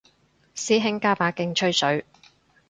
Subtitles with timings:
[0.55, 2.03] 師兄加把勁吹水